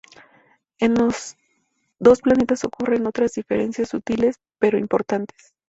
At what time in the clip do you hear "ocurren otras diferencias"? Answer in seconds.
2.63-3.89